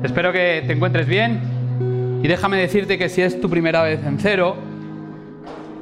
[0.00, 4.18] Espero que te encuentres bien y déjame decirte que si es tu primera vez en
[4.18, 4.56] cero,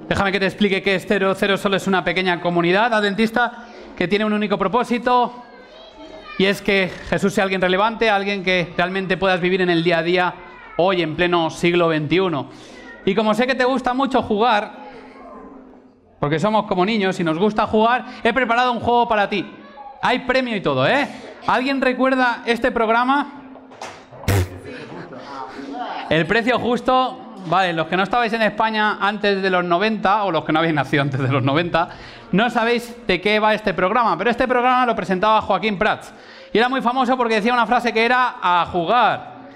[0.08, 1.32] déjame que te explique qué es cero.
[1.34, 5.32] Cero solo es una pequeña comunidad adventista que tiene un único propósito
[6.38, 9.98] y es que Jesús sea alguien relevante, alguien que realmente puedas vivir en el día
[9.98, 10.34] a día
[10.76, 12.46] hoy en pleno siglo XXI.
[13.06, 14.72] Y como sé que te gusta mucho jugar,
[16.18, 19.50] porque somos como niños y nos gusta jugar, he preparado un juego para ti.
[20.02, 21.08] Hay premio y todo, ¿eh?
[21.46, 23.39] ¿Alguien recuerda este programa?
[26.10, 30.32] El precio justo, vale, los que no estabais en España antes de los 90, o
[30.32, 31.88] los que no habéis nacido antes de los 90,
[32.32, 36.12] no sabéis de qué va este programa, pero este programa lo presentaba Joaquín Prats.
[36.52, 39.50] Y era muy famoso porque decía una frase que era a jugar.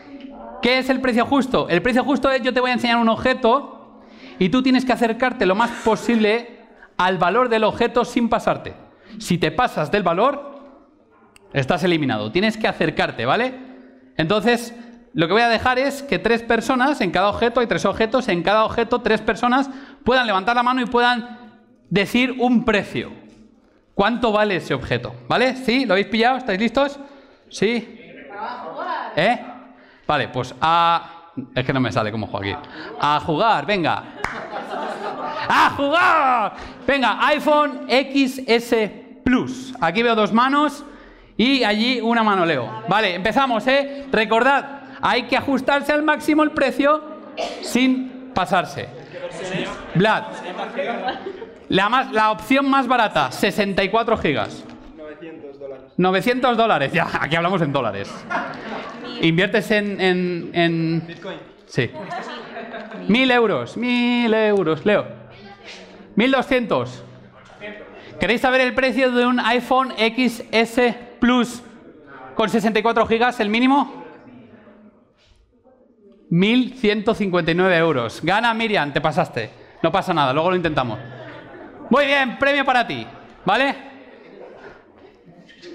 [0.62, 1.68] ¿Qué es el precio justo?
[1.68, 4.04] El precio justo es yo te voy a enseñar un objeto
[4.38, 6.60] y tú tienes que acercarte lo más posible
[6.96, 8.74] al valor del objeto sin pasarte.
[9.18, 10.60] Si te pasas del valor,
[11.52, 12.30] estás eliminado.
[12.30, 13.54] Tienes que acercarte, ¿vale?
[14.16, 14.72] Entonces,
[15.14, 18.28] lo que voy a dejar es que tres personas en cada objeto, hay tres objetos,
[18.28, 19.70] en cada objeto tres personas
[20.04, 21.38] puedan levantar la mano y puedan
[21.88, 23.12] decir un precio.
[23.94, 25.14] ¿Cuánto vale ese objeto?
[25.28, 25.54] ¿Vale?
[25.54, 25.86] ¿Sí?
[25.86, 26.38] ¿Lo habéis pillado?
[26.38, 26.98] ¿Estáis listos?
[27.48, 28.00] ¿Sí?
[29.14, 29.40] ¿Eh?
[30.06, 31.10] Vale, pues a...
[31.54, 32.56] Es que no me sale como Joaquín.
[33.00, 34.02] A jugar, venga.
[35.48, 36.52] ¡A jugar!
[36.84, 38.74] Venga, iPhone XS
[39.24, 39.74] Plus.
[39.80, 40.84] Aquí veo dos manos
[41.36, 42.82] y allí una mano Leo.
[42.88, 44.06] Vale, empezamos, ¿eh?
[44.10, 44.73] Recordad,
[45.06, 47.02] hay que ajustarse al máximo el precio
[47.60, 48.88] sin pasarse.
[49.94, 50.24] Vlad.
[51.68, 54.64] La, más, la opción más barata, 64 gigas.
[54.96, 55.84] 900 dólares.
[55.98, 58.10] 900 dólares, ya, aquí hablamos en dólares.
[59.20, 61.06] ¿Inviertes en, en, en...
[61.06, 61.38] Bitcoin?
[61.66, 61.90] Sí.
[63.06, 65.06] Mil euros, mil euros, Leo.
[66.16, 67.04] 1200.
[68.18, 70.80] ¿Queréis saber el precio de un iPhone XS
[71.20, 71.62] Plus
[72.34, 74.03] con 64 gigas, el mínimo?
[76.34, 78.20] 1.159 euros.
[78.20, 79.50] Gana Miriam, te pasaste.
[79.82, 80.98] No pasa nada, luego lo intentamos.
[81.88, 83.06] Muy bien, premio para ti,
[83.44, 83.76] ¿vale?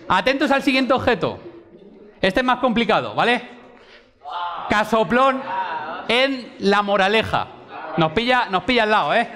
[0.10, 1.40] Atentos al siguiente objeto.
[2.20, 3.42] Este es más complicado, ¿vale?
[4.70, 5.42] Casoplón
[6.10, 7.48] en la moraleja.
[7.96, 9.30] Nos pilla, nos pilla al lado, ¿eh?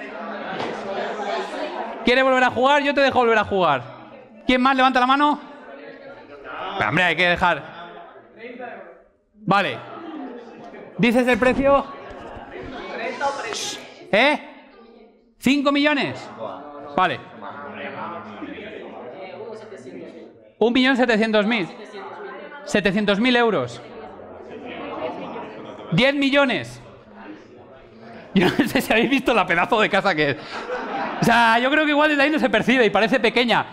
[2.04, 2.82] ¿Quiere volver a jugar?
[2.82, 3.82] Yo te dejo volver a jugar.
[4.46, 5.40] ¿Quién más levanta la mano?
[6.86, 7.62] hombre, hay que dejar.
[9.46, 9.94] Vale.
[10.98, 11.84] ¿Dices el precio?
[14.12, 14.40] ¿Eh?
[15.42, 16.30] ¿5 millones?
[16.96, 17.20] Vale.
[20.58, 21.68] Un millón setecientos mil.
[22.64, 23.82] Setecientos mil euros.
[25.92, 26.80] Diez millones.
[28.34, 30.36] Yo no sé si habéis visto la pedazo de casa que es.
[31.20, 33.66] O sea, yo creo que igual desde ahí no se percibe y parece pequeña.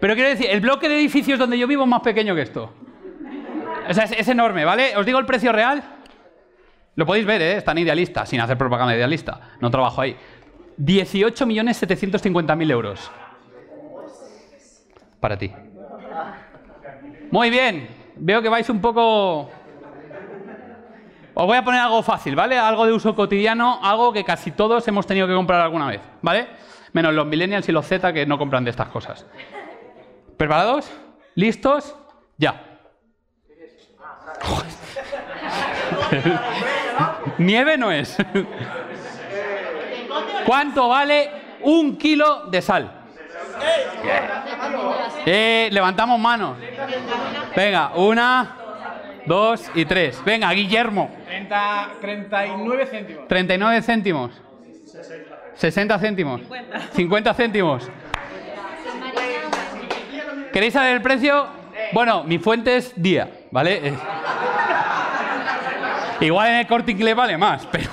[0.00, 2.72] Pero quiero decir, el bloque de edificios donde yo vivo es más pequeño que esto.
[3.88, 4.96] O sea, es, enorme, ¿vale?
[4.96, 5.82] Os digo el precio real.
[6.94, 7.56] Lo podéis ver, ¿eh?
[7.56, 9.40] Es tan idealista, sin hacer propaganda idealista.
[9.60, 10.16] No trabajo ahí.
[10.78, 13.10] 18.750.000 euros.
[15.20, 15.52] Para ti.
[17.30, 17.88] Muy bien.
[18.16, 19.50] Veo que vais un poco...
[21.34, 22.58] Os voy a poner algo fácil, ¿vale?
[22.58, 26.48] Algo de uso cotidiano, algo que casi todos hemos tenido que comprar alguna vez, ¿vale?
[26.92, 29.24] Menos los millennials y los Z que no compran de estas cosas.
[30.36, 30.90] ¿Preparados?
[31.36, 31.96] ¿Listos?
[32.38, 32.67] Ya.
[37.38, 38.16] Nieve no es.
[40.46, 41.30] ¿Cuánto vale
[41.62, 42.92] un kilo de sal?
[45.26, 46.56] Eh, levantamos manos.
[47.54, 48.56] Venga, una,
[49.26, 50.22] dos y tres.
[50.24, 51.10] Venga, Guillermo.
[51.28, 53.28] 39 céntimos.
[53.28, 54.42] 39 céntimos.
[55.54, 56.40] 60 céntimos.
[56.94, 57.88] 50 céntimos.
[60.52, 61.46] ¿Queréis saber el precio?
[61.92, 63.94] Bueno, mi fuente es día, ¿vale?
[66.20, 67.90] Igual en el corte inglés vale más, pero,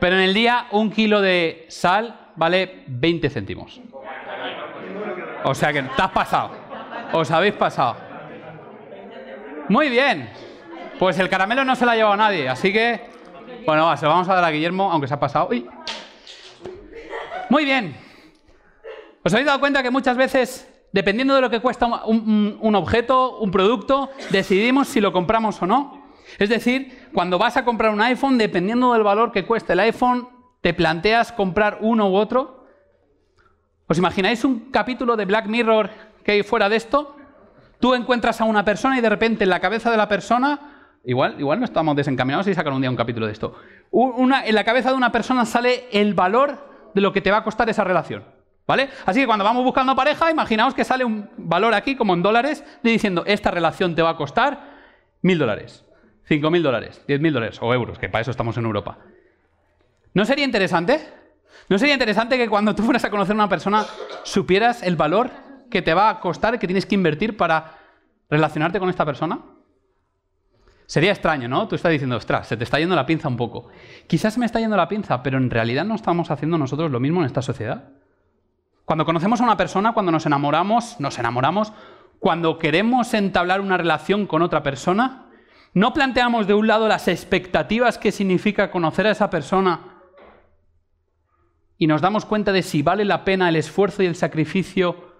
[0.00, 3.80] pero en el día un kilo de sal vale 20 céntimos.
[5.44, 6.50] O sea que te has pasado.
[7.12, 7.96] Os habéis pasado.
[9.68, 10.30] Muy bien.
[10.98, 13.12] Pues el caramelo no se lo ha llevado nadie, así que...
[13.66, 15.50] Bueno, se lo vamos a dar a Guillermo, aunque se ha pasado.
[17.50, 17.96] Muy bien.
[19.22, 23.50] ¿Os habéis dado cuenta que muchas veces, dependiendo de lo que cuesta un objeto, un
[23.50, 26.03] producto, decidimos si lo compramos o no?
[26.38, 30.28] Es decir, cuando vas a comprar un iPhone, dependiendo del valor que cueste el iPhone,
[30.60, 32.66] te planteas comprar uno u otro.
[33.86, 35.90] ¿Os imagináis un capítulo de Black Mirror
[36.24, 37.16] que hay fuera de esto?
[37.80, 41.36] Tú encuentras a una persona y de repente en la cabeza de la persona, igual,
[41.38, 43.56] igual no estamos desencaminados y sacan un día un capítulo de esto.
[43.92, 47.44] en la cabeza de una persona sale el valor de lo que te va a
[47.44, 48.24] costar esa relación.
[48.66, 48.88] ¿Vale?
[49.04, 52.64] Así que cuando vamos buscando pareja, imaginaos que sale un valor aquí, como en dólares,
[52.82, 54.72] diciendo, esta relación te va a costar
[55.20, 55.84] mil dólares,
[56.24, 58.98] cinco mil dólares, diez mil dólares o euros, que para eso estamos en Europa.
[60.14, 61.00] ¿No sería interesante?
[61.68, 63.84] ¿No sería interesante que cuando tú fueras a conocer a una persona
[64.22, 65.30] supieras el valor
[65.70, 67.78] que te va a costar, que tienes que invertir para
[68.30, 69.40] relacionarte con esta persona?
[70.86, 71.66] Sería extraño, ¿no?
[71.66, 73.68] Tú estás diciendo, ostras, se te está yendo la pinza un poco.
[74.06, 77.20] Quizás me está yendo la pinza, pero en realidad no estamos haciendo nosotros lo mismo
[77.20, 77.88] en esta sociedad.
[78.84, 81.72] Cuando conocemos a una persona, cuando nos enamoramos, nos enamoramos,
[82.18, 85.23] cuando queremos entablar una relación con otra persona,
[85.74, 89.80] no planteamos de un lado las expectativas que significa conocer a esa persona
[91.76, 95.12] y nos damos cuenta de si vale la pena el esfuerzo y el sacrificio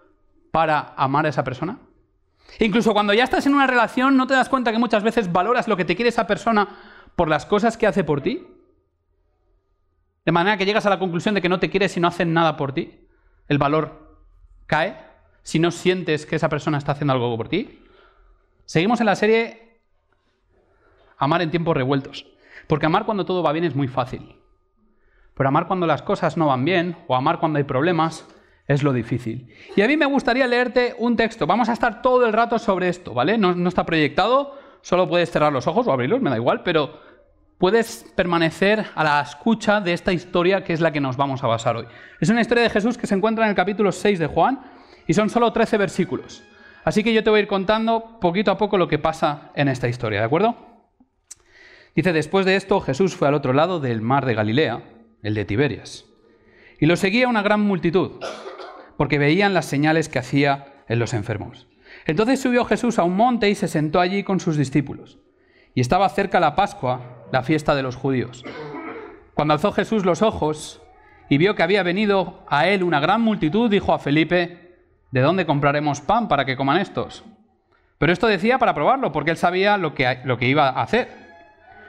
[0.53, 1.79] para amar a esa persona.
[2.61, 5.67] Incluso cuando ya estás en una relación, ¿no te das cuenta que muchas veces valoras
[5.67, 6.69] lo que te quiere esa persona
[7.17, 8.47] por las cosas que hace por ti?
[10.25, 12.33] De manera que llegas a la conclusión de que no te quiere si no hacen
[12.33, 13.09] nada por ti.
[13.49, 14.25] El valor
[14.67, 14.97] cae
[15.43, 17.83] si no sientes que esa persona está haciendo algo por ti.
[18.65, 19.64] Seguimos en la serie
[21.19, 22.27] Amar en tiempos revueltos.
[22.67, 24.37] Porque amar cuando todo va bien es muy fácil.
[25.35, 28.27] Pero amar cuando las cosas no van bien o amar cuando hay problemas
[28.67, 29.49] es lo difícil.
[29.77, 31.47] Y a mí me gustaría leerte un texto.
[31.47, 33.37] Vamos a estar todo el rato sobre esto, ¿vale?
[33.37, 36.99] No, está proyectado, solo puedes cerrar los ojos o abrirlos, me da igual, pero
[37.59, 41.47] puedes permanecer a la escucha de esta historia que es la que nos vamos a
[41.47, 41.87] basar hoy.
[42.21, 44.61] Es una historia de Jesús que se encuentra en el capítulo 6 de Juan
[45.07, 46.43] y son solo 13 versículos.
[46.85, 49.69] Así que yo te voy a ir contando poquito a poco lo que pasa en
[49.69, 50.74] esta historia, ¿de acuerdo?
[51.95, 54.83] Dice, después de esto Jesús fue al otro lado del mar de Galilea,
[55.23, 56.07] el de Tiberias,
[56.81, 58.21] y lo seguía una gran multitud
[58.97, 61.67] porque veían las señales que hacía en los enfermos.
[62.07, 65.19] Entonces subió Jesús a un monte y se sentó allí con sus discípulos.
[65.75, 68.45] Y estaba cerca la Pascua, la fiesta de los judíos.
[69.35, 70.83] Cuando alzó Jesús los ojos
[71.29, 74.79] y vio que había venido a él una gran multitud, dijo a Felipe,
[75.11, 77.25] ¿de dónde compraremos pan para que coman estos?
[77.99, 81.24] Pero esto decía para probarlo, porque él sabía lo que, lo que iba a hacer.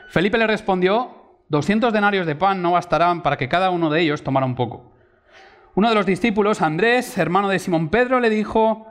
[0.10, 4.24] Felipe le respondió, 200 denarios de pan no bastarán para que cada uno de ellos
[4.24, 4.92] tomara un poco.
[5.76, 8.88] Uno de los discípulos, Andrés, hermano de Simón Pedro, le dijo,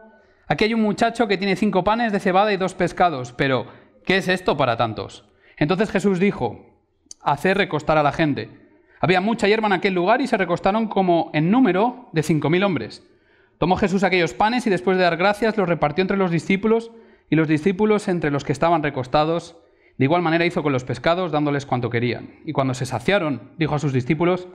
[0.46, 3.66] aquí hay un muchacho que tiene cinco panes de cebada y dos pescados, pero
[4.04, 5.24] ¿qué es esto para tantos?
[5.56, 6.74] Entonces Jesús dijo,
[7.22, 8.50] hacer recostar a la gente.
[9.00, 12.64] Había mucha hierba en aquel lugar y se recostaron como en número de cinco mil
[12.64, 13.02] hombres.
[13.58, 16.90] Tomó Jesús aquellos panes y después de dar gracias los repartió entre los discípulos
[17.30, 19.56] y los discípulos entre los que estaban recostados.
[19.96, 22.40] De igual manera hizo con los pescados, dándoles cuanto querían.
[22.44, 24.48] Y cuando se saciaron, dijo a sus discípulos,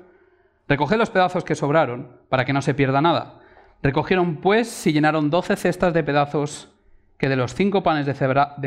[0.68, 3.40] Recoged los pedazos que sobraron, para que no se pierda nada.
[3.82, 6.72] Recogieron pues y llenaron doce cestas de pedazos
[7.18, 8.14] que de los cinco panes de,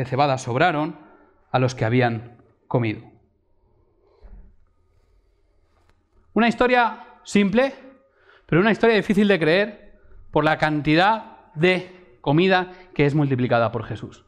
[0.05, 0.97] cebada sobraron
[1.51, 2.37] a los que habían
[2.67, 3.03] comido.
[6.33, 7.73] Una historia simple,
[8.47, 9.99] pero una historia difícil de creer
[10.31, 14.25] por la cantidad de comida que es multiplicada por Jesús.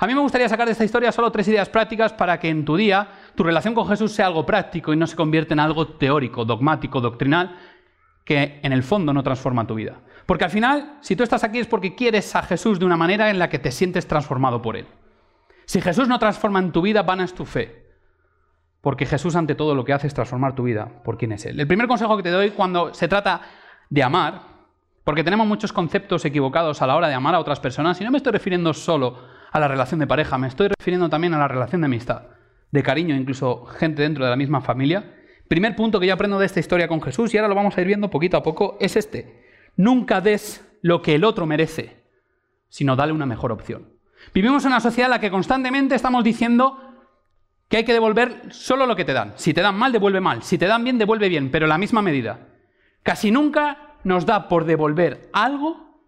[0.00, 2.64] A mí me gustaría sacar de esta historia solo tres ideas prácticas para que en
[2.64, 5.88] tu día tu relación con Jesús sea algo práctico y no se convierta en algo
[5.88, 7.58] teórico, dogmático, doctrinal,
[8.24, 10.00] que en el fondo no transforma tu vida.
[10.24, 13.30] Porque al final, si tú estás aquí es porque quieres a Jesús de una manera
[13.30, 14.86] en la que te sientes transformado por Él.
[15.64, 17.88] Si Jesús no transforma en tu vida, vana es tu fe.
[18.80, 21.58] Porque Jesús ante todo lo que hace es transformar tu vida por quién es Él.
[21.58, 23.40] El primer consejo que te doy cuando se trata
[23.90, 24.42] de amar,
[25.02, 28.12] porque tenemos muchos conceptos equivocados a la hora de amar a otras personas, y no
[28.12, 31.48] me estoy refiriendo solo a la relación de pareja, me estoy refiriendo también a la
[31.48, 32.22] relación de amistad,
[32.70, 35.14] de cariño, incluso gente dentro de la misma familia.
[35.48, 37.80] Primer punto que yo aprendo de esta historia con Jesús, y ahora lo vamos a
[37.80, 39.46] ir viendo poquito a poco, es este.
[39.76, 42.04] Nunca des lo que el otro merece,
[42.68, 43.98] sino dale una mejor opción.
[44.34, 46.78] Vivimos en una sociedad en la que constantemente estamos diciendo
[47.68, 49.32] que hay que devolver solo lo que te dan.
[49.36, 50.42] Si te dan mal, devuelve mal.
[50.42, 52.48] Si te dan bien, devuelve bien, pero en la misma medida.
[53.02, 56.02] Casi nunca nos da por devolver algo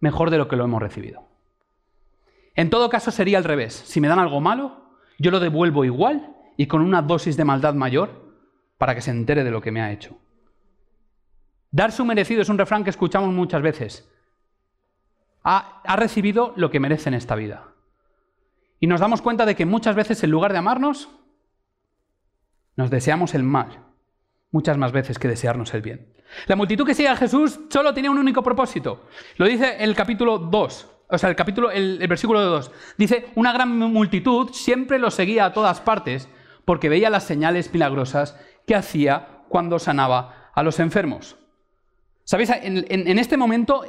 [0.00, 1.33] mejor de lo que lo hemos recibido.
[2.54, 3.74] En todo caso sería al revés.
[3.74, 7.74] Si me dan algo malo, yo lo devuelvo igual y con una dosis de maldad
[7.74, 8.24] mayor
[8.78, 10.16] para que se entere de lo que me ha hecho.
[11.70, 14.08] Dar su merecido es un refrán que escuchamos muchas veces.
[15.42, 17.68] Ha, recibido lo que merece en esta vida.
[18.78, 21.08] Y nos damos cuenta de que muchas veces en lugar de amarnos,
[22.76, 23.84] nos deseamos el mal,
[24.50, 26.12] muchas más veces que desearnos el bien.
[26.46, 29.06] La multitud que sigue a Jesús solo tenía un único propósito.
[29.36, 33.76] Lo dice el capítulo 2 o sea, el capítulo, el, versículo 2, dice, una gran
[33.78, 36.28] multitud siempre lo seguía a todas partes
[36.64, 41.36] porque veía las señales milagrosas que hacía cuando sanaba a los enfermos.
[42.24, 42.50] ¿Sabéis?
[42.50, 43.84] En, en, este momento,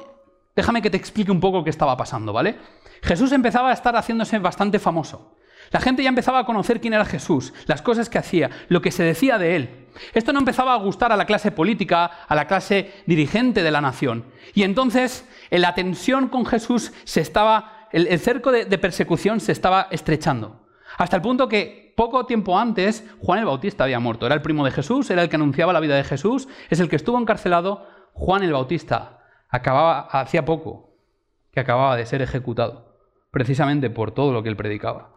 [0.55, 2.58] déjame que te explique un poco qué estaba pasando, ¿vale?
[3.01, 5.36] Jesús empezaba a estar haciéndose bastante famoso.
[5.72, 8.91] La gente ya empezaba a conocer quién era Jesús, las cosas que hacía, lo que
[8.91, 9.86] se decía de él.
[10.13, 13.81] Esto no empezaba a gustar a la clase política, a la clase dirigente de la
[13.81, 14.25] nación.
[14.53, 20.67] Y entonces la tensión con Jesús se estaba, el, cerco de, persecución se estaba estrechando.
[20.98, 24.25] Hasta el punto que poco tiempo antes Juan el Bautista había muerto.
[24.25, 26.89] Era el primo de Jesús, era el que anunciaba la vida de Jesús, es el
[26.89, 27.88] que estuvo encarcelado.
[28.13, 29.19] Juan el Bautista
[29.50, 30.98] acababa hacía poco
[31.51, 32.98] que acababa de ser ejecutado,
[33.31, 35.14] precisamente por todo lo que él predicaba.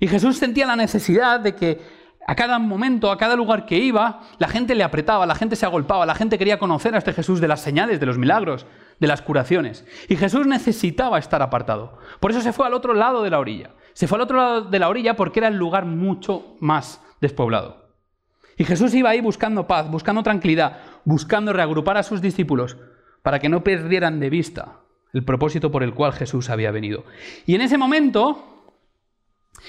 [0.00, 4.20] Y Jesús sentía la necesidad de que a cada momento, a cada lugar que iba,
[4.38, 7.40] la gente le apretaba, la gente se agolpaba, la gente quería conocer a este Jesús
[7.40, 8.66] de las señales, de los milagros,
[8.98, 9.84] de las curaciones.
[10.08, 11.98] Y Jesús necesitaba estar apartado.
[12.18, 13.70] Por eso se fue al otro lado de la orilla.
[13.92, 17.90] Se fue al otro lado de la orilla porque era el lugar mucho más despoblado.
[18.56, 22.76] Y Jesús iba ahí buscando paz, buscando tranquilidad, buscando reagrupar a sus discípulos
[23.22, 24.80] para que no perdieran de vista
[25.12, 27.04] el propósito por el cual Jesús había venido.
[27.46, 28.59] Y en ese momento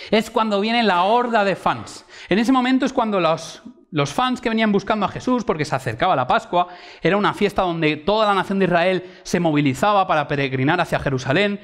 [0.10, 2.06] es cuando viene la horda de fans.
[2.30, 5.76] En ese momento es cuando los, los fans que venían buscando a Jesús, porque se
[5.76, 6.68] acercaba la Pascua,
[7.02, 11.60] era una fiesta donde toda la nación de Israel se movilizaba para peregrinar hacia Jerusalén.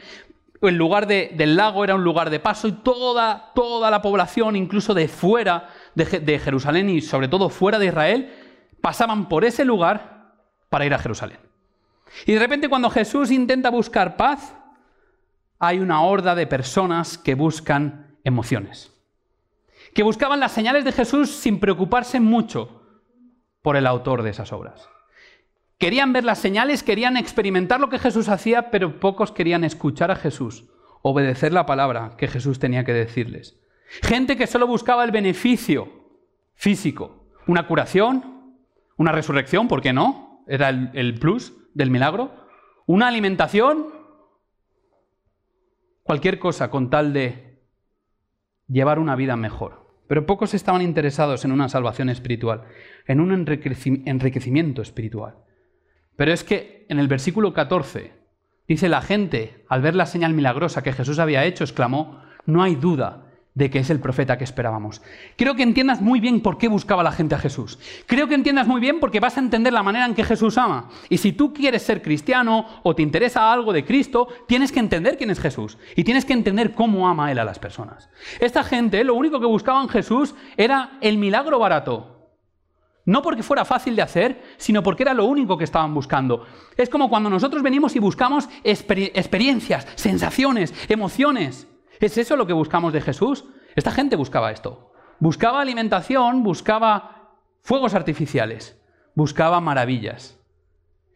[0.62, 4.94] El lugar del lago era un lugar de paso y toda, toda la población, incluso
[4.94, 8.34] de fuera de, de Jerusalén y sobre todo fuera de Israel,
[8.82, 10.34] pasaban por ese lugar
[10.70, 11.40] para ir a Jerusalén.
[12.26, 14.56] Y de repente cuando Jesús intenta buscar paz,
[15.60, 18.94] hay una horda de personas que buscan emociones.
[19.94, 22.84] Que buscaban las señales de Jesús sin preocuparse mucho
[23.62, 24.88] por el autor de esas obras.
[25.80, 30.16] Querían ver las señales, querían experimentar lo que Jesús hacía, pero pocos querían escuchar a
[30.16, 30.66] Jesús,
[31.02, 33.60] obedecer la palabra que Jesús tenía que decirles.
[34.02, 35.90] Gente que solo buscaba el beneficio
[36.56, 38.58] físico, una curación,
[38.98, 40.44] una resurrección, ¿por qué no?
[40.48, 42.36] Era el, el plus del milagro,
[42.88, 43.88] una alimentación,
[46.04, 47.47] cualquier cosa con tal de
[48.68, 49.88] llevar una vida mejor.
[50.08, 52.64] Pero pocos estaban interesados en una salvación espiritual,
[53.06, 55.36] en un enriquecimiento espiritual.
[56.16, 58.14] Pero es que en el versículo 14
[58.68, 62.76] dice la gente, al ver la señal milagrosa que Jesús había hecho, exclamó, no hay
[62.76, 63.27] duda
[63.58, 65.02] de que es el profeta que esperábamos.
[65.36, 67.80] Creo que entiendas muy bien por qué buscaba la gente a Jesús.
[68.06, 70.90] Creo que entiendas muy bien porque vas a entender la manera en que Jesús ama.
[71.10, 75.18] Y si tú quieres ser cristiano o te interesa algo de Cristo, tienes que entender
[75.18, 78.12] quién es Jesús y tienes que entender cómo ama Él a las personas.
[78.40, 82.14] Esta gente lo único que buscaba Jesús era el milagro barato.
[83.06, 86.46] No porque fuera fácil de hacer, sino porque era lo único que estaban buscando.
[86.76, 91.68] Es como cuando nosotros venimos y buscamos experiencias, sensaciones, emociones.
[92.00, 93.46] ¿Es eso lo que buscamos de Jesús?
[93.76, 94.92] Esta gente buscaba esto.
[95.20, 98.80] Buscaba alimentación, buscaba fuegos artificiales,
[99.16, 100.38] buscaba maravillas.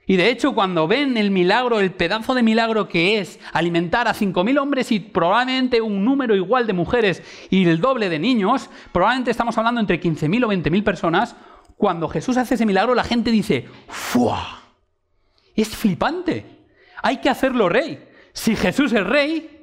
[0.08, 4.14] Y de hecho, cuando ven el milagro, el pedazo de milagro que es alimentar a
[4.14, 9.32] 5.000 hombres y probablemente un número igual de mujeres y el doble de niños, probablemente
[9.32, 11.36] estamos hablando entre 15.000 o 20.000 personas,
[11.78, 14.62] cuando Jesús hace ese milagro, la gente dice, ¡fua!
[15.56, 16.46] Es flipante.
[17.02, 18.08] Hay que hacerlo rey.
[18.34, 19.61] Si Jesús es rey,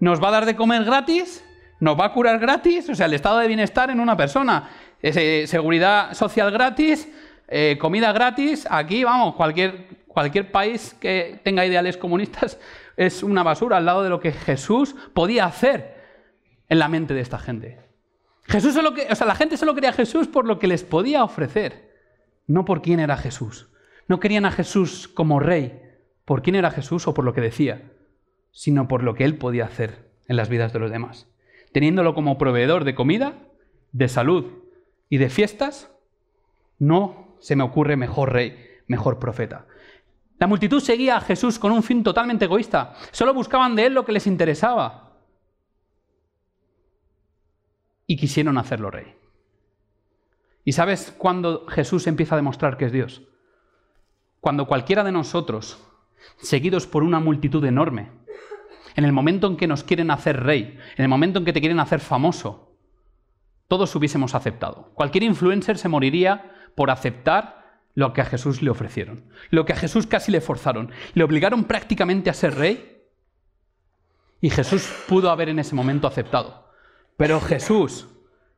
[0.00, 1.44] nos va a dar de comer gratis,
[1.80, 4.70] nos va a curar gratis, o sea, el estado de bienestar en una persona,
[5.02, 7.08] seguridad social gratis,
[7.48, 12.58] eh, comida gratis, aquí vamos, cualquier, cualquier país que tenga ideales comunistas
[12.96, 15.96] es una basura al lado de lo que Jesús podía hacer
[16.68, 17.78] en la mente de esta gente.
[18.44, 20.84] Jesús solo que, o sea, la gente solo quería a Jesús por lo que les
[20.84, 21.94] podía ofrecer,
[22.46, 23.68] no por quién era Jesús.
[24.08, 25.82] No querían a Jesús como rey,
[26.24, 27.90] por quién era Jesús o por lo que decía
[28.56, 31.28] sino por lo que Él podía hacer en las vidas de los demás.
[31.72, 33.34] Teniéndolo como proveedor de comida,
[33.92, 34.46] de salud
[35.10, 35.94] y de fiestas,
[36.78, 39.66] no se me ocurre mejor rey, mejor profeta.
[40.38, 42.94] La multitud seguía a Jesús con un fin totalmente egoísta.
[43.10, 45.18] Solo buscaban de Él lo que les interesaba.
[48.06, 49.16] Y quisieron hacerlo rey.
[50.64, 53.22] ¿Y sabes cuándo Jesús empieza a demostrar que es Dios?
[54.40, 55.78] Cuando cualquiera de nosotros,
[56.38, 58.24] seguidos por una multitud enorme,
[58.96, 61.60] en el momento en que nos quieren hacer rey, en el momento en que te
[61.60, 62.76] quieren hacer famoso,
[63.68, 64.90] todos hubiésemos aceptado.
[64.94, 69.76] Cualquier influencer se moriría por aceptar lo que a Jesús le ofrecieron, lo que a
[69.76, 70.90] Jesús casi le forzaron.
[71.14, 73.02] Le obligaron prácticamente a ser rey
[74.40, 76.70] y Jesús pudo haber en ese momento aceptado.
[77.16, 78.08] Pero Jesús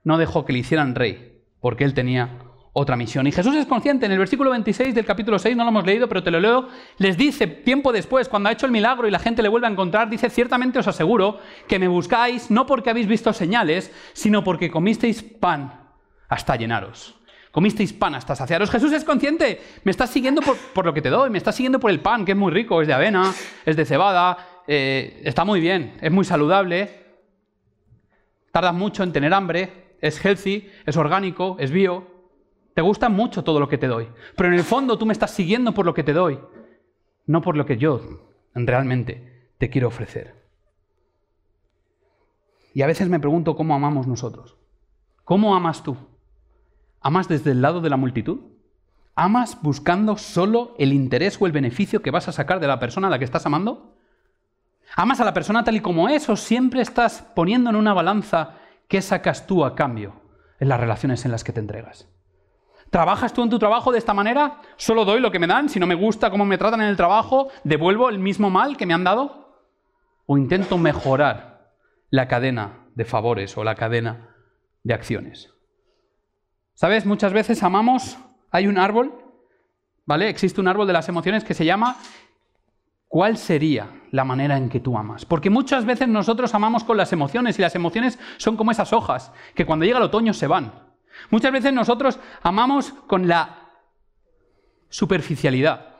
[0.05, 2.48] no dejó que le hicieran rey porque él tenía
[2.79, 3.27] otra misión.
[3.27, 6.09] Y Jesús es consciente, en el versículo 26 del capítulo 6, no lo hemos leído,
[6.09, 6.69] pero te lo leo,
[6.99, 9.71] les dice, tiempo después, cuando ha hecho el milagro y la gente le vuelve a
[9.71, 14.71] encontrar, dice, ciertamente os aseguro que me buscáis no porque habéis visto señales, sino porque
[14.71, 15.89] comisteis pan
[16.29, 17.17] hasta llenaros.
[17.51, 18.71] Comisteis pan hasta saciaros.
[18.71, 21.91] Jesús es consciente, me estás siguiendo por, lo que te doy, me estás siguiendo por
[21.91, 25.61] el pan, que es muy rico, es de avena, es de cebada, eh, está muy
[25.61, 27.07] bien, es muy saludable,
[28.53, 32.18] tardas mucho en tener hambre, es healthy, es orgánico, es bio,
[32.79, 35.33] te gusta mucho todo lo que te doy, pero en el fondo tú me estás
[35.33, 36.39] siguiendo por lo que te doy,
[37.27, 38.01] no por lo que yo
[38.55, 40.47] realmente te quiero ofrecer.
[42.73, 44.57] Y a veces me pregunto cómo amamos nosotros.
[45.25, 45.97] ¿Cómo amas tú?
[47.01, 48.43] ¿Amas desde el lado de la multitud?
[49.17, 53.09] ¿Amas buscando solo el interés o el beneficio que vas a sacar de la persona
[53.09, 53.97] a la que estás amando?
[54.95, 58.55] ¿Amas a la persona tal y como es o siempre estás poniendo en una balanza
[58.87, 60.23] qué sacas tú a cambio
[60.61, 62.09] en las relaciones en las que te entregas?
[62.91, 64.61] ¿Trabajas tú en tu trabajo de esta manera?
[64.77, 65.69] ¿Solo doy lo que me dan?
[65.69, 68.87] Si no me gusta cómo me tratan en el trabajo, ¿devuelvo el mismo mal que
[68.87, 69.67] me han dado?
[70.27, 71.73] ¿O intento mejorar
[72.11, 74.35] la cadena de favores o la cadena
[74.83, 75.53] de acciones?
[76.75, 77.07] ¿Sabes?
[77.07, 78.19] Muchas veces amamos,
[78.51, 79.13] hay un árbol,
[80.07, 80.29] ¿vale?
[80.29, 81.97] Existe un árbol de las emociones que se llama
[83.09, 85.25] ¿Cuál sería la manera en que tú amas?
[85.25, 89.33] Porque muchas veces nosotros amamos con las emociones y las emociones son como esas hojas
[89.55, 90.88] que cuando llega el otoño se van.
[91.31, 93.71] Muchas veces nosotros amamos con la
[94.89, 95.95] superficialidad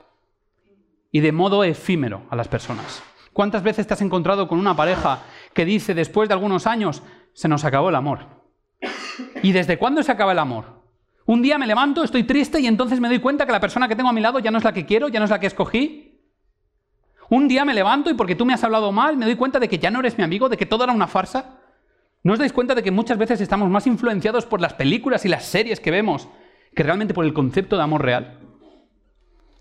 [1.11, 3.03] y de modo efímero a las personas.
[3.33, 5.19] ¿Cuántas veces te has encontrado con una pareja
[5.53, 8.19] que dice después de algunos años, se nos acabó el amor?
[9.43, 10.79] ¿Y desde cuándo se acaba el amor?
[11.25, 13.95] Un día me levanto, estoy triste y entonces me doy cuenta que la persona que
[13.95, 15.47] tengo a mi lado ya no es la que quiero, ya no es la que
[15.47, 16.19] escogí.
[17.29, 19.69] Un día me levanto y porque tú me has hablado mal, me doy cuenta de
[19.69, 21.58] que ya no eres mi amigo, de que todo era una farsa.
[22.29, 25.29] ¿No os dais cuenta de que muchas veces estamos más influenciados por las películas y
[25.29, 26.27] las series que vemos
[26.75, 28.37] que realmente por el concepto de amor real?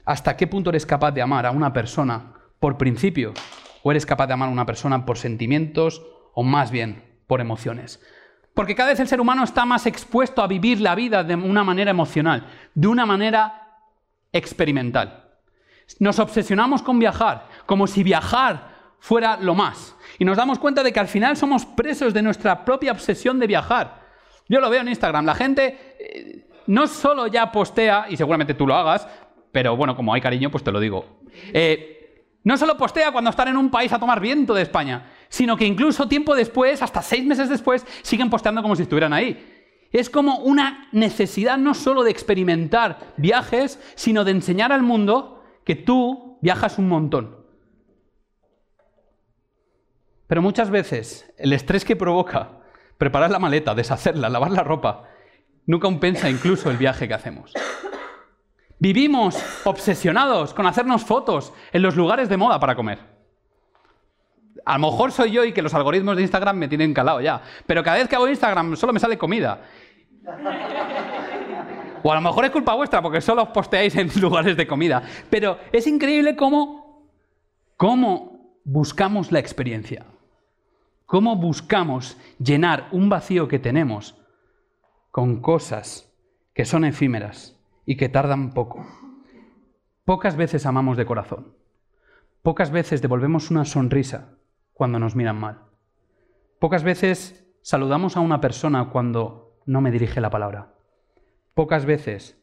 [0.04, 3.32] ¿Hasta qué punto eres capaz de amar a una persona por principio
[3.82, 6.02] o eres capaz de amar a una persona por sentimientos
[6.34, 8.04] o más bien por emociones?
[8.52, 11.64] Porque cada vez el ser humano está más expuesto a vivir la vida de una
[11.64, 13.78] manera emocional, de una manera
[14.30, 15.24] experimental.
[16.00, 19.96] Nos obsesionamos con viajar, como si viajar fuera lo más.
[20.18, 23.46] Y nos damos cuenta de que al final somos presos de nuestra propia obsesión de
[23.46, 24.08] viajar.
[24.48, 28.66] Yo lo veo en Instagram, la gente eh, no solo ya postea, y seguramente tú
[28.66, 29.06] lo hagas,
[29.52, 31.20] pero bueno, como hay cariño, pues te lo digo.
[31.52, 35.56] Eh, no solo postea cuando están en un país a tomar viento de España, sino
[35.56, 39.56] que incluso tiempo después, hasta seis meses después, siguen posteando como si estuvieran ahí.
[39.92, 45.74] Es como una necesidad no solo de experimentar viajes, sino de enseñar al mundo que
[45.74, 47.37] tú viajas un montón.
[50.28, 52.50] Pero muchas veces el estrés que provoca
[52.98, 55.04] preparar la maleta, deshacerla, lavar la ropa,
[55.66, 57.54] nunca compensa incluso el viaje que hacemos.
[58.78, 62.98] Vivimos obsesionados con hacernos fotos en los lugares de moda para comer.
[64.64, 67.40] A lo mejor soy yo y que los algoritmos de Instagram me tienen calado ya,
[67.66, 69.62] pero cada vez que hago Instagram solo me sale comida.
[72.02, 75.02] O a lo mejor es culpa vuestra porque solo os posteáis en lugares de comida.
[75.30, 77.10] Pero es increíble cómo,
[77.76, 80.04] cómo buscamos la experiencia.
[81.08, 84.14] ¿Cómo buscamos llenar un vacío que tenemos
[85.10, 86.12] con cosas
[86.52, 88.86] que son efímeras y que tardan poco?
[90.04, 91.54] Pocas veces amamos de corazón.
[92.42, 94.34] Pocas veces devolvemos una sonrisa
[94.74, 95.62] cuando nos miran mal.
[96.58, 100.74] Pocas veces saludamos a una persona cuando no me dirige la palabra.
[101.54, 102.38] Pocas veces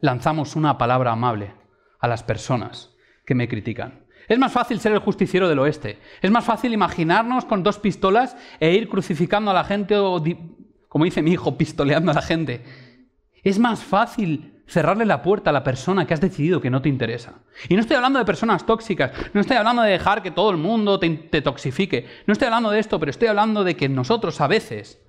[0.00, 1.52] lanzamos una palabra amable
[1.98, 2.96] a las personas
[3.26, 4.05] que me critican.
[4.28, 5.98] Es más fácil ser el justiciero del oeste.
[6.20, 10.22] Es más fácil imaginarnos con dos pistolas e ir crucificando a la gente o,
[10.88, 12.64] como dice mi hijo, pistoleando a la gente.
[13.42, 16.88] Es más fácil cerrarle la puerta a la persona que has decidido que no te
[16.88, 17.34] interesa.
[17.68, 20.56] Y no estoy hablando de personas tóxicas, no estoy hablando de dejar que todo el
[20.56, 24.40] mundo te, te toxifique, no estoy hablando de esto, pero estoy hablando de que nosotros
[24.40, 25.00] a veces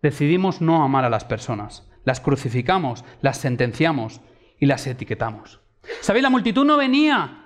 [0.00, 4.22] decidimos no amar a las personas, las crucificamos, las sentenciamos
[4.58, 5.60] y las etiquetamos.
[6.00, 6.22] ¿Sabéis?
[6.22, 7.44] La multitud no venía,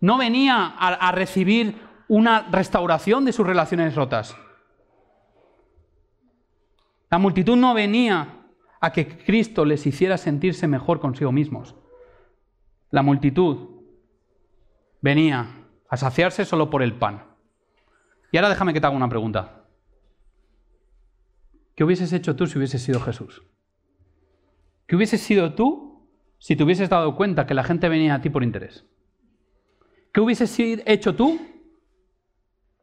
[0.00, 1.76] no venía a, recibir
[2.08, 4.36] una restauración de sus relaciones rotas.
[7.10, 8.46] La multitud no venía
[8.80, 11.74] a que Cristo les hiciera sentirse mejor consigo mismos.
[12.90, 13.82] La multitud
[15.00, 17.24] venía a saciarse solo por el pan.
[18.32, 19.64] Y ahora déjame que te haga una pregunta.
[21.74, 23.42] ¿Qué hubieses hecho tú si hubieses sido Jesús?
[24.86, 25.85] ¿Qué hubieses sido tú
[26.38, 28.84] si te hubieses dado cuenta que la gente venía a ti por interés?
[30.12, 31.40] ¿Qué hubieses hecho tú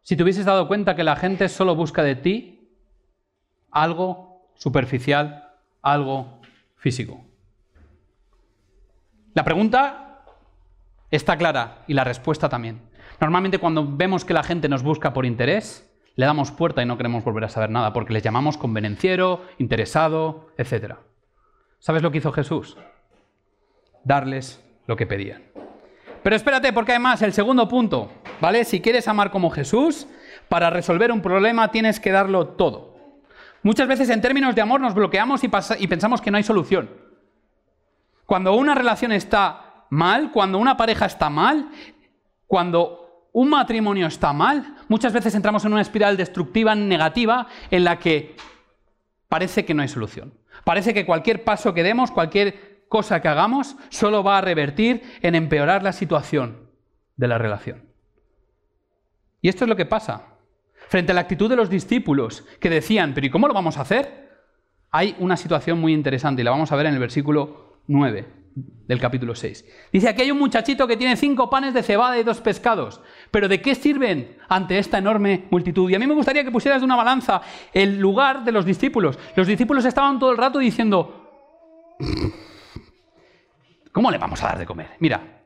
[0.02, 2.70] si te hubieses dado cuenta que la gente solo busca de ti
[3.72, 6.42] algo superficial, algo
[6.76, 7.26] físico?
[9.34, 10.26] La pregunta
[11.10, 12.82] está clara y la respuesta también.
[13.20, 16.98] Normalmente cuando vemos que la gente nos busca por interés, le damos puerta y no
[16.98, 20.96] queremos volver a saber nada porque les llamamos convenenciero, interesado, etc.
[21.80, 22.78] ¿Sabes lo que hizo Jesús?
[24.04, 25.44] Darles lo que pedían.
[26.24, 28.64] Pero espérate, porque además el segundo punto, ¿vale?
[28.64, 30.08] Si quieres amar como Jesús,
[30.48, 32.94] para resolver un problema tienes que darlo todo.
[33.62, 36.90] Muchas veces en términos de amor nos bloqueamos y, y pensamos que no hay solución.
[38.26, 41.70] Cuando una relación está mal, cuando una pareja está mal,
[42.48, 48.00] cuando un matrimonio está mal, muchas veces entramos en una espiral destructiva negativa en la
[48.00, 48.36] que
[49.28, 50.34] parece que no hay solución.
[50.64, 55.34] Parece que cualquier paso que demos, cualquier cosa que hagamos, solo va a revertir en
[55.34, 56.70] empeorar la situación
[57.18, 57.90] de la relación.
[59.42, 60.28] Y esto es lo que pasa.
[60.90, 63.82] Frente a la actitud de los discípulos que decían, pero ¿y cómo lo vamos a
[63.82, 64.30] hacer?
[64.92, 69.00] Hay una situación muy interesante y la vamos a ver en el versículo 9 del
[69.00, 69.66] capítulo 6.
[69.92, 73.02] Dice, aquí hay un muchachito que tiene cinco panes de cebada y dos pescados.
[73.32, 75.90] Pero ¿de qué sirven ante esta enorme multitud?
[75.90, 77.42] Y a mí me gustaría que pusieras de una balanza
[77.74, 79.18] el lugar de los discípulos.
[79.36, 81.22] Los discípulos estaban todo el rato diciendo,
[83.94, 84.98] ¿cómo le vamos a dar de comer?
[85.00, 85.44] Mira,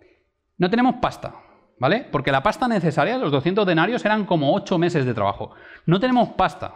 [0.57, 1.35] no tenemos pasta,
[1.79, 2.07] ¿vale?
[2.11, 5.51] Porque la pasta necesaria, los 200 denarios, eran como 8 meses de trabajo.
[5.85, 6.73] No tenemos pasta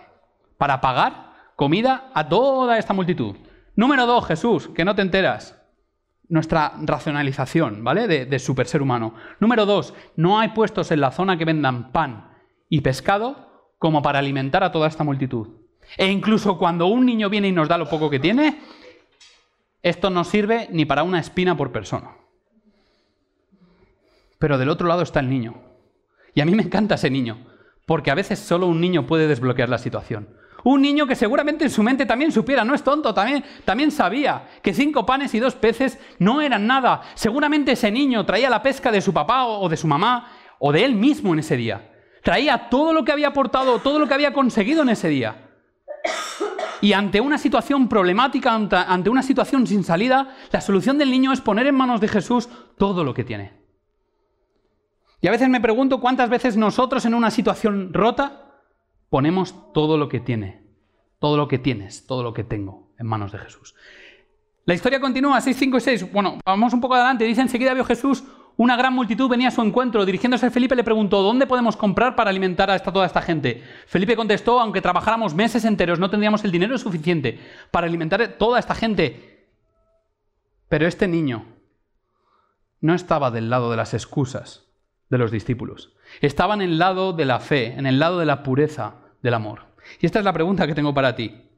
[0.60, 3.36] para pagar comida a toda esta multitud.
[3.76, 5.60] Número dos, Jesús, que no te enteras
[6.28, 8.08] nuestra racionalización, ¿vale?
[8.08, 9.16] De, super ser humano.
[9.40, 12.32] Número dos, no hay puestos en la zona que vendan pan
[12.70, 15.50] y pescado como para alimentar a toda esta multitud.
[15.98, 18.62] E incluso cuando un niño viene y nos da lo poco que tiene,
[19.84, 22.16] esto no sirve ni para una espina por persona.
[24.40, 25.56] Pero del otro lado está el niño.
[26.34, 27.38] Y a mí me encanta ese niño,
[27.86, 30.30] porque a veces solo un niño puede desbloquear la situación.
[30.64, 34.48] Un niño que seguramente en su mente también supiera, no es tonto, también, también sabía
[34.62, 37.02] que cinco panes y dos peces no eran nada.
[37.16, 40.86] Seguramente ese niño traía la pesca de su papá o de su mamá o de
[40.86, 41.90] él mismo en ese día.
[42.24, 45.51] Traía todo lo que había aportado, todo lo que había conseguido en ese día.
[46.82, 51.40] Y ante una situación problemática, ante una situación sin salida, la solución del niño es
[51.40, 53.54] poner en manos de Jesús todo lo que tiene.
[55.22, 58.56] Y a veces me pregunto cuántas veces nosotros en una situación rota
[59.10, 60.64] ponemos todo lo que tiene,
[61.20, 63.76] todo lo que tienes, todo lo que tengo en manos de Jesús.
[64.66, 66.12] La historia continúa, 6, 5 y 6.
[66.12, 67.26] Bueno, vamos un poco adelante.
[67.26, 68.24] Dice, enseguida vio Jesús
[68.62, 70.06] una gran multitud venía a su encuentro.
[70.06, 73.64] Dirigiéndose a Felipe le preguntó, ¿dónde podemos comprar para alimentar a esta, toda esta gente?
[73.88, 77.40] Felipe contestó, aunque trabajáramos meses enteros, no tendríamos el dinero suficiente
[77.72, 79.48] para alimentar a toda esta gente.
[80.70, 81.48] Pero este niño
[82.82, 84.68] no estaba del lado de las excusas
[85.10, 85.96] de los discípulos.
[86.22, 88.94] Estaban en el lado de la fe, en el lado de la pureza,
[89.24, 89.70] del amor.
[90.00, 91.50] Y esta es la pregunta que tengo para ti.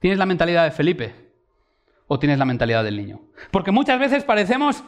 [0.00, 1.14] ¿Tienes la mentalidad de Felipe
[2.08, 3.22] o tienes la mentalidad del niño?
[3.50, 4.84] Porque muchas veces parecemos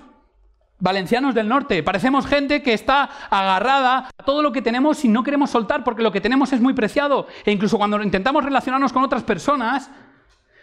[0.85, 5.25] valencianos del norte, parecemos gente que está agarrada a todo lo que tenemos y no
[5.25, 7.27] queremos soltar porque lo que tenemos es muy preciado.
[7.47, 9.90] E incluso cuando intentamos relacionarnos con otras personas,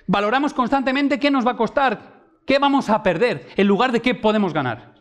[0.06, 4.14] valoramos constantemente qué nos va a costar, qué vamos a perder, en lugar de qué
[4.14, 4.94] podemos ganar.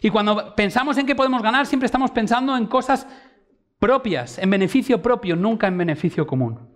[0.00, 3.06] Y cuando pensamos en qué podemos ganar, siempre estamos pensando en cosas
[3.78, 6.74] propias, en beneficio propio, nunca en beneficio común.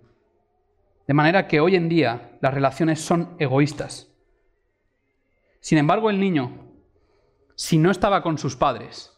[1.07, 4.10] De manera que hoy en día las relaciones son egoístas.
[5.61, 6.53] Sin embargo, el niño,
[7.55, 9.17] si no estaba con sus padres,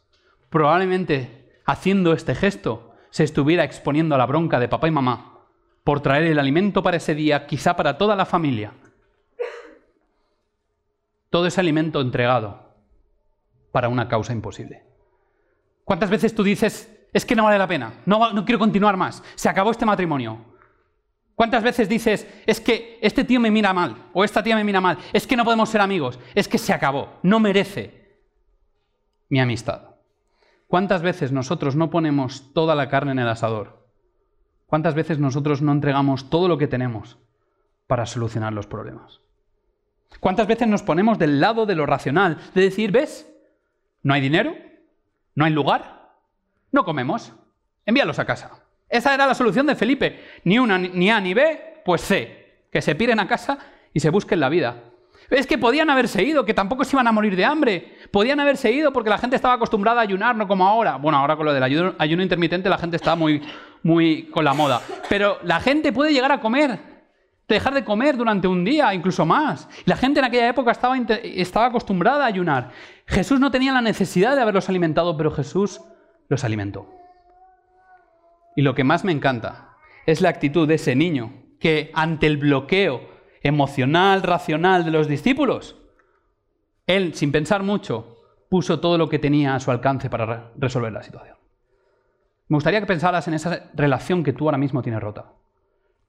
[0.51, 5.47] probablemente haciendo este gesto, se estuviera exponiendo a la bronca de papá y mamá
[5.85, 8.73] por traer el alimento para ese día, quizá para toda la familia.
[11.31, 12.75] Todo ese alimento entregado
[13.73, 14.85] para una causa imposible.
[15.85, 19.23] ¿Cuántas veces tú dices, es que no vale la pena, no, no quiero continuar más,
[19.35, 20.52] se acabó este matrimonio.
[21.35, 24.81] ¿Cuántas veces dices, es que este tío me mira mal o esta tía me mira
[24.81, 28.19] mal, es que no podemos ser amigos, es que se acabó, no merece
[29.29, 29.83] mi amistad?
[30.69, 33.87] ¿Cuántas veces nosotros no ponemos toda la carne en el asador?
[34.67, 37.19] ¿Cuántas veces nosotros no entregamos todo lo que tenemos
[37.87, 39.21] para solucionar los problemas?
[40.21, 43.29] ¿Cuántas veces nos ponemos del lado de lo racional, de decir, ves,
[44.03, 44.55] no hay dinero,
[45.35, 46.11] no hay lugar,
[46.71, 47.33] no comemos,
[47.87, 48.62] envíalos a casa.
[48.93, 50.21] Esa era la solución de Felipe.
[50.45, 52.67] Ni una, ni A ni B, pues C.
[52.71, 53.59] Que se piren a casa
[53.95, 54.85] y se busquen la vida.
[55.31, 57.97] Es que podían haberse ido, que tampoco se iban a morir de hambre.
[58.11, 60.97] Podían haberse ido porque la gente estaba acostumbrada a ayunar, no como ahora.
[60.97, 63.41] Bueno, ahora con lo del ayuno, ayuno intermitente la gente está muy,
[63.83, 64.83] muy con la moda.
[65.09, 66.79] Pero la gente puede llegar a comer,
[67.49, 69.71] dejar de comer durante un día, incluso más.
[69.87, 72.73] La gente en aquella época estaba, estaba acostumbrada a ayunar.
[73.07, 75.81] Jesús no tenía la necesidad de haberlos alimentado, pero Jesús
[76.29, 77.02] los alimentó.
[78.57, 82.37] Y lo que más me encanta es la actitud de ese niño que ante el
[82.37, 83.09] bloqueo
[83.43, 85.77] emocional, racional de los discípulos,
[86.87, 91.03] él, sin pensar mucho, puso todo lo que tenía a su alcance para resolver la
[91.03, 91.37] situación.
[92.49, 95.33] Me gustaría que pensaras en esa relación que tú ahora mismo tienes rota.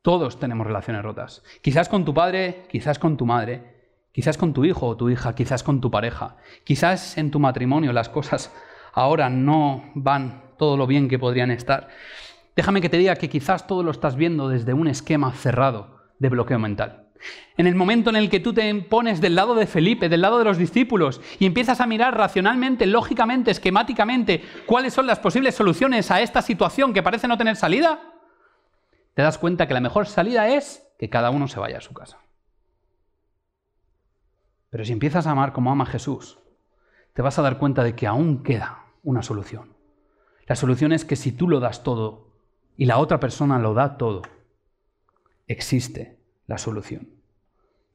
[0.02, 1.44] Todos tenemos relaciones rotas.
[1.62, 5.36] Quizás con tu padre, quizás con tu madre, quizás con tu hijo o tu hija,
[5.36, 8.54] quizás con tu pareja, quizás en tu matrimonio las cosas
[8.92, 11.88] ahora no van todo lo bien que podrían estar.
[12.56, 16.30] Déjame que te diga que quizás todo lo estás viendo desde un esquema cerrado de
[16.30, 17.08] bloqueo mental.
[17.58, 20.40] En el momento en el que tú te pones del lado de Felipe, del lado
[20.40, 26.12] de los discípulos, y empiezas a mirar racionalmente, lógicamente, esquemáticamente, cuáles son las posibles soluciones
[26.12, 28.02] a esta situación que parece no tener salida,
[29.14, 31.94] te das cuenta que la mejor salida es que cada uno se vaya a su
[31.94, 32.20] casa.
[34.70, 36.40] Pero si empiezas a amar como ama Jesús,
[37.14, 39.76] te vas a dar cuenta de que aún queda una solución.
[40.48, 42.33] La solución es que si tú lo das todo
[42.78, 44.22] y la otra persona lo da todo,
[45.48, 47.10] existe la solución.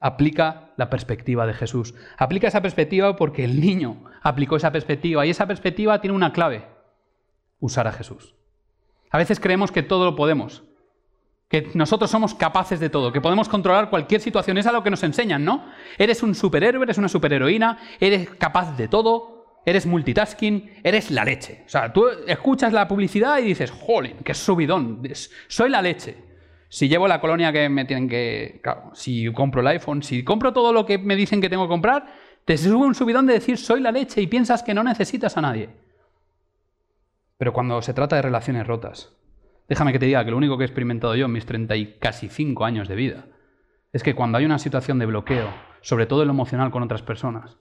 [0.01, 1.95] Aplica la perspectiva de Jesús.
[2.17, 6.67] Aplica esa perspectiva porque el niño aplicó esa perspectiva y esa perspectiva tiene una clave,
[7.59, 8.35] usar a Jesús.
[9.11, 10.63] A veces creemos que todo lo podemos,
[11.49, 14.59] que nosotros somos capaces de todo, que podemos controlar cualquier situación.
[14.59, 15.65] Es a lo que nos enseñan, ¿no?
[15.97, 19.38] Eres un superhéroe, eres una superheroína, eres capaz de todo,
[19.71, 21.63] eres multitasking, eres la leche.
[21.67, 25.03] O sea, tú escuchas la publicidad y dices, jolín, qué subidón,
[25.49, 26.17] soy la leche.
[26.69, 28.61] Si llevo la colonia que me tienen que...
[28.63, 31.71] Claro, si compro el iPhone, si compro todo lo que me dicen que tengo que
[31.71, 32.07] comprar,
[32.45, 35.41] te sube un subidón de decir, soy la leche y piensas que no necesitas a
[35.41, 35.71] nadie.
[37.39, 39.19] Pero cuando se trata de relaciones rotas,
[39.69, 41.99] Déjame que te diga que lo único que he experimentado yo en mis 30 y
[41.99, 43.27] casi 5 años de vida
[43.93, 45.49] es que cuando hay una situación de bloqueo,
[45.83, 47.59] sobre todo en lo emocional con otras personas,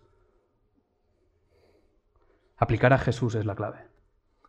[2.57, 3.79] aplicar a Jesús es la clave.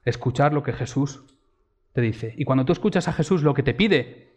[0.05, 1.23] Escuchar lo que Jesús
[1.92, 2.35] te dice.
[2.37, 4.33] Y cuando tú escuchas a Jesús lo que te pide,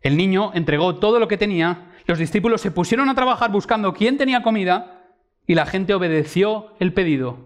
[0.00, 4.18] el niño entregó todo lo que tenía, los discípulos se pusieron a trabajar buscando quién
[4.18, 5.02] tenía comida
[5.46, 7.38] y la gente obedeció el pedido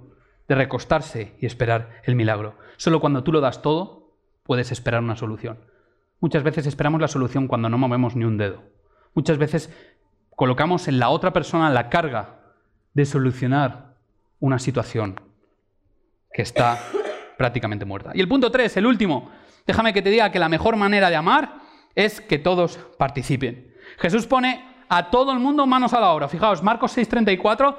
[0.49, 2.57] de recostarse y esperar el milagro.
[2.77, 4.13] Solo cuando tú lo das todo,
[4.45, 5.59] puedes esperar una solución.
[6.21, 8.63] Muchas veces esperamos la solución cuando no movemos ni un dedo.
[9.15, 9.73] Muchas veces
[10.31, 12.41] colocamos en la otra persona la carga
[12.95, 13.95] de solucionar
[14.41, 15.21] una situación
[16.33, 16.79] que está
[17.37, 18.13] prácticamente muerta.
[18.15, 19.31] Y el punto tres, el último,
[19.67, 21.61] déjame que te diga que la mejor manera de amar
[21.95, 23.75] es que todos participen.
[23.99, 26.29] Jesús pone a todo el mundo manos a la obra.
[26.29, 27.77] Fijaos, Marcos 6:34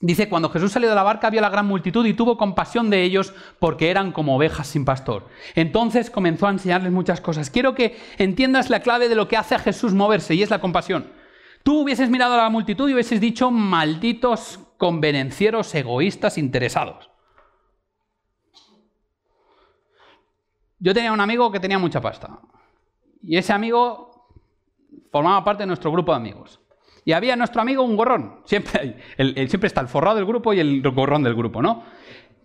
[0.00, 2.90] Dice, cuando Jesús salió de la barca vio a la gran multitud y tuvo compasión
[2.90, 5.28] de ellos porque eran como ovejas sin pastor.
[5.54, 7.48] Entonces comenzó a enseñarles muchas cosas.
[7.48, 10.60] Quiero que entiendas la clave de lo que hace a Jesús moverse y es la
[10.60, 11.10] compasión.
[11.62, 17.13] Tú hubieses mirado a la multitud y hubieses dicho, malditos convenencieros egoístas interesados.
[20.84, 22.28] Yo tenía un amigo que tenía mucha pasta
[23.22, 24.28] y ese amigo
[25.10, 26.60] formaba parte de nuestro grupo de amigos.
[27.06, 28.40] Y había nuestro amigo un gorrón.
[28.44, 31.84] Siempre, siempre está el forrado del grupo y el gorrón del grupo, ¿no?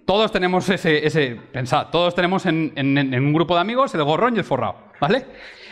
[0.06, 2.73] Todos tenemos ese, pensad, todos tenemos en,
[3.13, 5.25] un grupo de amigos el gorrón y el forrado, ¿vale?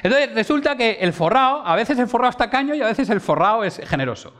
[0.03, 3.21] Entonces resulta que el forrado, a veces el forrado está caño y a veces el
[3.21, 4.33] forrado es generoso.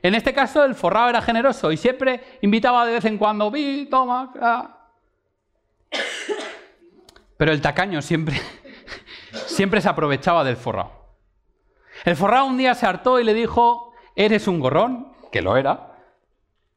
[0.00, 3.84] En este caso el forrado era generoso y siempre invitaba de vez en cuando, vi,
[3.84, 4.72] toma, ah".
[7.36, 8.40] Pero el tacaño siempre,
[9.46, 10.92] siempre se aprovechaba del forrado.
[12.04, 15.96] El forrado un día se hartó y le dijo, eres un gorrón, que lo era,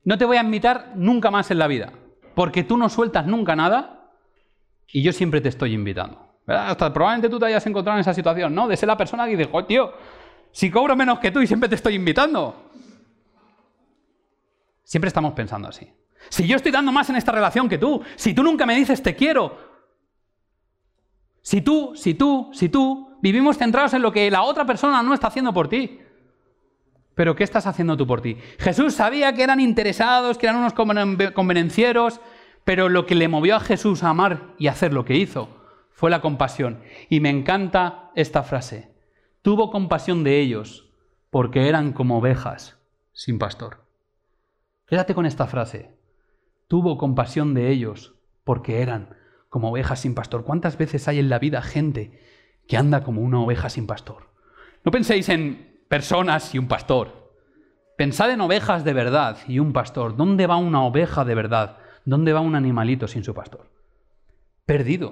[0.04, 1.94] no te voy a invitar nunca más en la vida,
[2.36, 4.12] porque tú no sueltas nunca nada
[4.88, 6.30] y yo siempre te estoy invitando.
[6.48, 8.68] Hasta probablemente tú te hayas encontrado en esa situación, ¿no?
[8.68, 9.94] De ser la persona que dice, oh, tío,
[10.52, 12.72] si cobro menos que tú y siempre te estoy invitando.
[14.84, 15.94] Siempre estamos pensando así.
[16.30, 19.04] Si yo estoy dando más en esta relación que tú, si tú nunca me dices
[19.04, 19.69] te quiero,
[21.50, 25.16] si tú, si tú, si tú, vivimos centrados en lo que la otra persona no
[25.16, 26.00] está haciendo por ti.
[27.16, 28.38] Pero ¿qué estás haciendo tú por ti?
[28.60, 30.74] Jesús sabía que eran interesados, que eran unos
[31.34, 32.22] convenencieros,
[32.66, 35.50] pero lo que le movió a Jesús a amar y hacer lo que hizo
[35.90, 36.84] fue la compasión.
[37.10, 38.94] Y me encanta esta frase.
[39.42, 40.94] Tuvo compasión de ellos
[41.32, 42.78] porque eran como ovejas
[43.12, 43.88] sin pastor.
[44.86, 45.98] Quédate con esta frase.
[46.68, 49.18] Tuvo compasión de ellos porque eran
[49.50, 50.44] como ovejas sin pastor.
[50.44, 52.20] ¿Cuántas veces hay en la vida gente
[52.68, 54.30] que anda como una oveja sin pastor?
[54.86, 57.34] No penséis en personas y un pastor.
[57.98, 60.16] Pensad en ovejas de verdad y un pastor.
[60.16, 61.78] ¿Dónde va una oveja de verdad?
[62.06, 63.70] ¿Dónde va un animalito sin su pastor?
[64.66, 65.12] Perdido.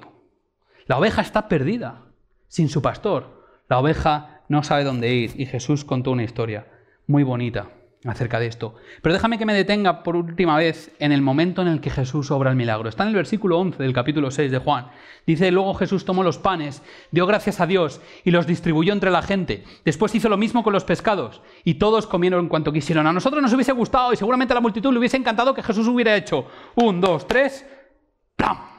[0.85, 2.05] La oveja está perdida,
[2.47, 3.45] sin su pastor.
[3.67, 6.67] La oveja no sabe dónde ir y Jesús contó una historia
[7.07, 7.71] muy bonita
[8.05, 8.75] acerca de esto.
[9.01, 12.31] Pero déjame que me detenga por última vez en el momento en el que Jesús
[12.31, 12.89] obra el milagro.
[12.89, 14.87] Está en el versículo 11 del capítulo 6 de Juan.
[15.25, 19.21] Dice, luego Jesús tomó los panes, dio gracias a Dios y los distribuyó entre la
[19.21, 19.63] gente.
[19.83, 23.07] Después hizo lo mismo con los pescados y todos comieron cuanto quisieron.
[23.07, 25.87] A nosotros nos hubiese gustado y seguramente a la multitud le hubiese encantado que Jesús
[25.87, 27.65] hubiera hecho un, dos, tres,
[28.35, 28.76] ¡plam!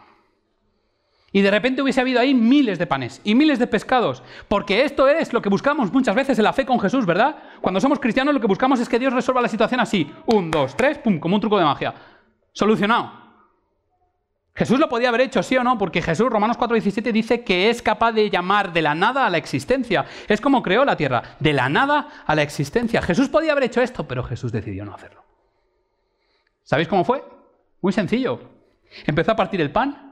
[1.31, 4.23] Y de repente hubiese habido ahí miles de panes y miles de pescados.
[4.49, 7.37] Porque esto es lo que buscamos muchas veces en la fe con Jesús, ¿verdad?
[7.61, 10.11] Cuando somos cristianos lo que buscamos es que Dios resuelva la situación así.
[10.27, 11.95] Un, dos, tres, pum, como un truco de magia.
[12.53, 13.29] Solucionado.
[14.55, 17.81] Jesús lo podía haber hecho, sí o no, porque Jesús, Romanos 4:17, dice que es
[17.81, 20.05] capaz de llamar de la nada a la existencia.
[20.27, 23.01] Es como creó la tierra, de la nada a la existencia.
[23.01, 25.23] Jesús podía haber hecho esto, pero Jesús decidió no hacerlo.
[26.65, 27.23] ¿Sabéis cómo fue?
[27.81, 28.41] Muy sencillo.
[29.07, 30.08] Empezó a partir el pan,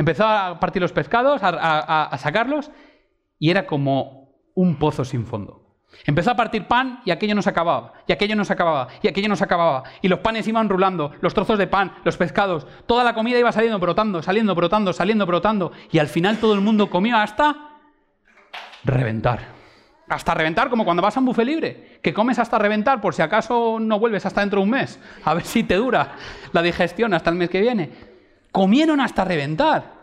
[0.00, 2.70] empezó a partir los pescados, a, sacarlos,
[3.38, 5.76] y era como un pozo sin fondo.
[6.06, 9.08] Empezó a partir pan y aquello no se acababa, y aquello no se acababa, y
[9.08, 9.84] aquello no se acababa.
[10.00, 13.52] Y los panes iban rulando, los trozos de pan, los pescados, toda la comida iba
[13.52, 15.72] saliendo, brotando, saliendo, brotando, saliendo, brotando.
[15.92, 17.54] Y al final todo el mundo comió hasta
[18.84, 19.60] reventar.
[20.08, 23.20] Hasta reventar, como cuando vas a un buffet libre, que comes hasta reventar por si
[23.20, 24.98] acaso no vuelves hasta dentro de un mes.
[25.26, 26.12] A ver si te dura
[26.52, 28.09] la digestión hasta el mes que viene.
[28.52, 30.00] Comieron hasta reventar.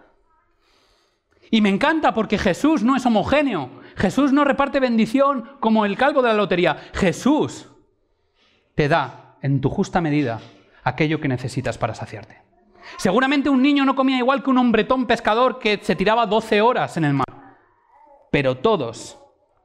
[1.49, 3.69] Y me encanta porque Jesús no es homogéneo.
[3.95, 6.77] Jesús no reparte bendición como el calvo de la lotería.
[6.93, 7.67] Jesús
[8.75, 10.39] te da en tu justa medida
[10.83, 12.41] aquello que necesitas para saciarte.
[12.97, 16.95] Seguramente un niño no comía igual que un hombretón pescador que se tiraba 12 horas
[16.97, 17.25] en el mar.
[18.31, 19.19] Pero todos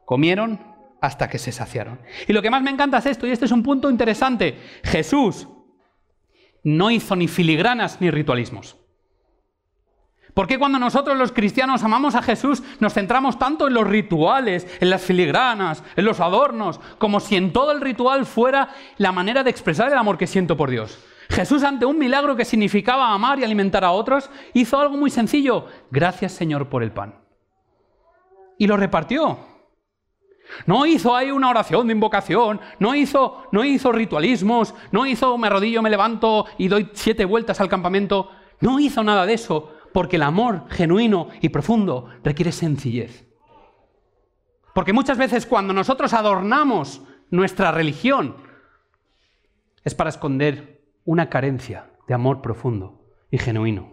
[0.04, 0.60] comieron
[1.00, 2.00] hasta que se saciaron.
[2.26, 4.58] Y lo que más me encanta es esto, y este es un punto interesante.
[4.84, 5.48] Jesús
[6.62, 8.76] no hizo ni filigranas ni ritualismos.
[10.34, 14.66] ¿Por qué cuando nosotros los cristianos amamos a Jesús nos centramos tanto en los rituales,
[14.80, 19.42] en las filigranas, en los adornos, como si en todo el ritual fuera la manera
[19.42, 20.98] de expresar el amor que siento por Dios?
[21.28, 25.66] Jesús ante un milagro que significaba amar y alimentar a otros, hizo algo muy sencillo.
[25.90, 27.14] Gracias Señor por el pan.
[28.58, 29.51] Y lo repartió.
[30.66, 35.46] No hizo ahí una oración de invocación, no hizo, no hizo ritualismos, no hizo me
[35.46, 38.30] arrodillo, me levanto y doy siete vueltas al campamento.
[38.60, 43.26] No hizo nada de eso porque el amor genuino y profundo requiere sencillez.
[44.74, 48.36] Porque muchas veces cuando nosotros adornamos nuestra religión
[49.84, 53.92] es para esconder una carencia de amor profundo y genuino.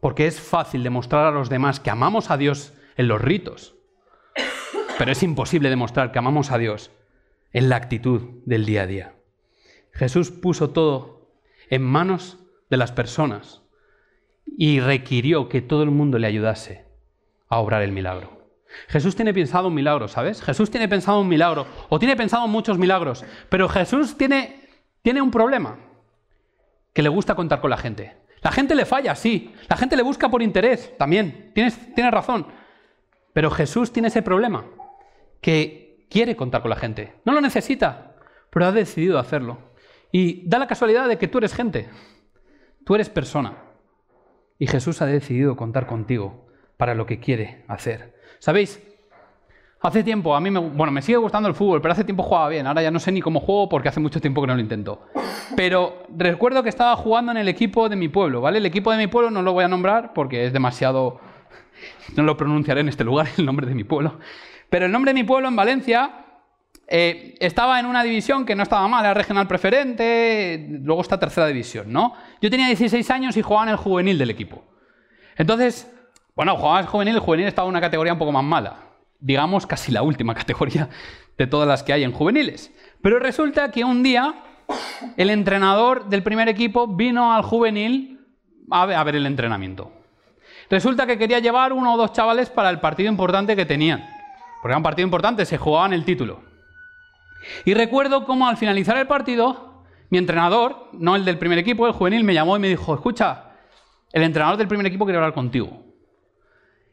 [0.00, 3.75] Porque es fácil demostrar a los demás que amamos a Dios en los ritos,
[4.98, 6.90] pero es imposible demostrar que amamos a Dios
[7.52, 9.12] en la actitud del día a día.
[9.92, 11.30] Jesús puso todo
[11.70, 12.38] en manos
[12.70, 13.62] de las personas
[14.46, 16.84] y requirió que todo el mundo le ayudase
[17.48, 18.36] a obrar el milagro.
[18.88, 20.42] Jesús tiene pensado un milagro, ¿sabes?
[20.42, 24.68] Jesús tiene pensado un milagro, o tiene pensado muchos milagros, pero Jesús tiene,
[25.02, 25.78] tiene un problema,
[26.92, 28.16] que le gusta contar con la gente.
[28.42, 32.46] La gente le falla, sí, la gente le busca por interés, también, tienes, tienes razón,
[33.32, 34.64] pero Jesús tiene ese problema,
[35.46, 38.16] que quiere contar con la gente, no lo necesita,
[38.50, 39.58] pero ha decidido hacerlo.
[40.10, 41.88] Y da la casualidad de que tú eres gente,
[42.84, 43.54] tú eres persona.
[44.58, 48.16] Y Jesús ha decidido contar contigo para lo que quiere hacer.
[48.40, 48.82] ¿Sabéis?
[49.82, 52.48] Hace tiempo, a mí me, bueno, me sigue gustando el fútbol, pero hace tiempo jugaba
[52.48, 52.66] bien.
[52.66, 55.06] Ahora ya no sé ni cómo juego porque hace mucho tiempo que no lo intento.
[55.54, 58.58] Pero recuerdo que estaba jugando en el equipo de mi pueblo, ¿vale?
[58.58, 61.20] El equipo de mi pueblo no lo voy a nombrar porque es demasiado...
[62.16, 64.18] No lo pronunciaré en este lugar, el nombre de mi pueblo.
[64.70, 66.26] Pero el nombre de mi pueblo en Valencia
[66.88, 71.46] eh, estaba en una división que no estaba mal, era regional preferente, luego está tercera
[71.46, 72.14] división, ¿no?
[72.40, 74.64] Yo tenía 16 años y jugaba en el juvenil del equipo.
[75.36, 75.92] Entonces,
[76.34, 78.76] bueno, jugaba en juvenil, el juvenil estaba en una categoría un poco más mala.
[79.18, 80.88] Digamos casi la última categoría
[81.36, 82.72] de todas las que hay en juveniles.
[83.02, 84.34] Pero resulta que un día
[85.16, 88.20] el entrenador del primer equipo vino al juvenil
[88.70, 89.92] a ver el entrenamiento.
[90.68, 94.15] Resulta que quería llevar uno o dos chavales para el partido importante que tenían.
[94.66, 96.40] Porque era un partido importante, se jugaban el título.
[97.64, 101.92] Y recuerdo cómo al finalizar el partido, mi entrenador, no el del primer equipo, el
[101.92, 103.52] juvenil, me llamó y me dijo, escucha,
[104.12, 105.84] el entrenador del primer equipo quiere hablar contigo.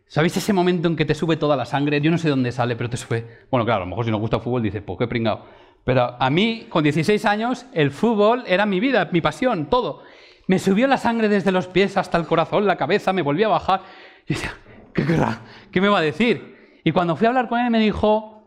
[0.06, 2.00] ¿Sabéis ese momento en que te sube toda la sangre?
[2.00, 3.48] Yo no sé dónde sale, pero te sube.
[3.50, 5.44] Bueno, claro, a lo mejor si no gusta el fútbol dices, pues qué pringado.
[5.84, 10.04] Pero a mí, con 16 años, el fútbol era mi vida, mi pasión, todo.
[10.46, 13.48] Me subió la sangre desde los pies hasta el corazón, la cabeza, me volví a
[13.48, 13.82] bajar.
[14.28, 14.54] Y decía,
[14.94, 15.42] ¿qué querrá?
[15.72, 16.53] ¿Qué me va a decir?
[16.84, 18.44] Y cuando fui a hablar con él me dijo,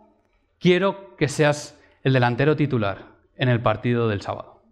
[0.58, 4.62] quiero que seas el delantero titular en el partido del sábado.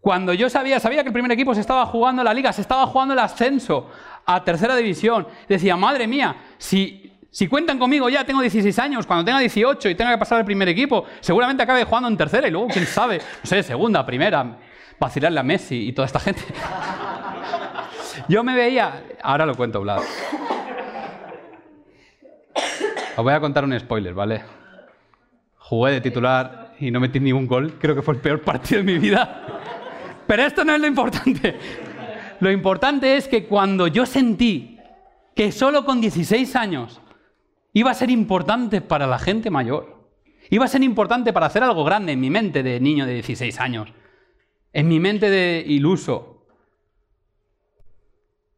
[0.00, 2.86] Cuando yo sabía, sabía que el primer equipo se estaba jugando la liga, se estaba
[2.86, 3.90] jugando el ascenso
[4.24, 9.24] a tercera división, decía, madre mía, si, si cuentan conmigo ya, tengo 16 años, cuando
[9.24, 12.52] tenga 18 y tenga que pasar al primer equipo, seguramente acabe jugando en tercera y
[12.52, 14.58] luego, quién sabe, no sé, segunda, primera,
[14.98, 16.42] vacilarle a Messi y toda esta gente.
[18.28, 20.02] Yo me veía, ahora lo cuento, Vlad.
[23.16, 24.42] Os voy a contar un spoiler, ¿vale?
[25.58, 27.78] Jugué de titular y no metí ningún gol.
[27.80, 29.42] Creo que fue el peor partido de mi vida.
[30.26, 31.56] Pero esto no es lo importante.
[32.40, 34.78] Lo importante es que cuando yo sentí
[35.34, 37.00] que solo con 16 años
[37.72, 40.10] iba a ser importante para la gente mayor,
[40.50, 43.58] iba a ser importante para hacer algo grande en mi mente de niño de 16
[43.60, 43.92] años,
[44.72, 46.36] en mi mente de iluso,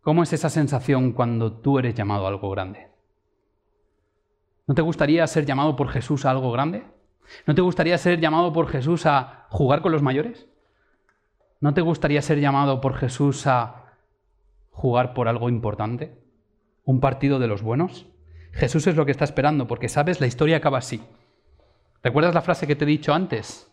[0.09, 2.88] ¿Cómo es esa sensación cuando tú eres llamado a algo grande?
[4.69, 6.85] ¿No te gustaría ser llamado por Jesús a algo grande?
[7.47, 10.47] ¿No te gustaría ser llamado por Jesús a jugar con los mayores?
[11.59, 13.95] ¿No te gustaría ser llamado por Jesús a
[14.71, 16.19] jugar por algo importante?
[16.85, 18.09] ¿Un partido de los buenos?
[18.53, 21.03] Jesús es lo que está esperando, porque sabes, la historia acaba así.
[22.03, 23.73] ¿Recuerdas la frase que te he dicho antes?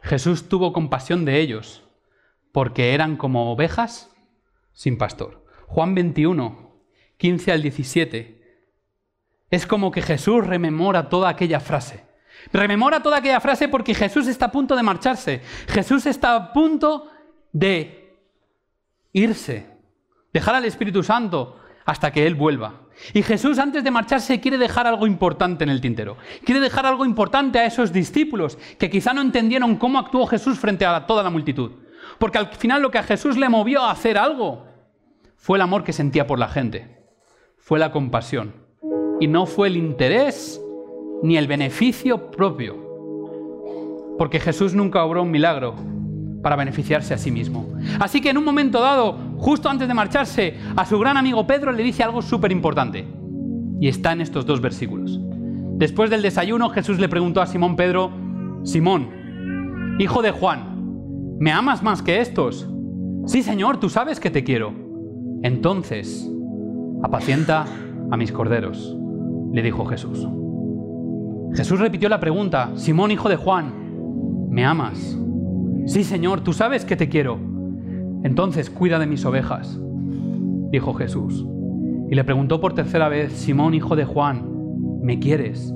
[0.00, 1.84] Jesús tuvo compasión de ellos,
[2.50, 4.10] porque eran como ovejas
[4.72, 5.44] sin pastor.
[5.66, 6.76] Juan 21,
[7.18, 8.39] 15 al 17.
[9.50, 12.04] Es como que Jesús rememora toda aquella frase.
[12.52, 15.42] Rememora toda aquella frase porque Jesús está a punto de marcharse.
[15.68, 17.08] Jesús está a punto
[17.52, 18.16] de
[19.12, 19.66] irse,
[20.32, 22.82] dejar al Espíritu Santo hasta que Él vuelva.
[23.12, 26.16] Y Jesús antes de marcharse quiere dejar algo importante en el tintero.
[26.44, 30.86] Quiere dejar algo importante a esos discípulos que quizá no entendieron cómo actuó Jesús frente
[30.86, 31.72] a toda la multitud.
[32.18, 34.66] Porque al final lo que a Jesús le movió a hacer algo
[35.36, 36.98] fue el amor que sentía por la gente.
[37.58, 38.59] Fue la compasión.
[39.20, 40.60] Y no fue el interés
[41.22, 42.76] ni el beneficio propio.
[44.18, 45.74] Porque Jesús nunca obró un milagro
[46.42, 47.68] para beneficiarse a sí mismo.
[47.98, 51.72] Así que en un momento dado, justo antes de marcharse, a su gran amigo Pedro
[51.72, 53.06] le dice algo súper importante.
[53.78, 55.20] Y está en estos dos versículos.
[55.76, 58.10] Después del desayuno, Jesús le preguntó a Simón Pedro,
[58.64, 62.68] Simón, hijo de Juan, ¿me amas más que estos?
[63.26, 64.74] Sí, Señor, tú sabes que te quiero.
[65.42, 66.30] Entonces,
[67.02, 67.64] apacienta
[68.10, 68.94] a mis corderos,
[69.52, 70.26] le dijo Jesús.
[71.54, 73.72] Jesús repitió la pregunta, Simón, hijo de Juan,
[74.48, 75.18] ¿me amas?
[75.86, 77.38] Sí, Señor, tú sabes que te quiero.
[78.22, 79.80] Entonces cuida de mis ovejas,
[80.70, 81.46] dijo Jesús.
[82.10, 84.44] Y le preguntó por tercera vez, Simón, hijo de Juan,
[85.02, 85.74] ¿me quieres?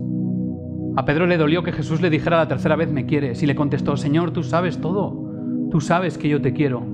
[0.96, 3.42] A Pedro le dolió que Jesús le dijera la tercera vez, ¿me quieres?
[3.42, 6.84] Y le contestó, Señor, tú sabes todo, tú sabes que yo te quiero.